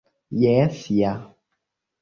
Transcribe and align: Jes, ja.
Jes, 0.43 0.81
ja. 0.95 1.13